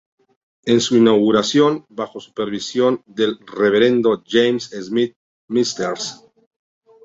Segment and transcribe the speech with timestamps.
[0.65, 5.13] En su inauguración, bajo supervisión del Reverendo James Smith,
[5.47, 5.93] Mr.